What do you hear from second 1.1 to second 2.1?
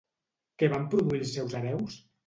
els seus hereus?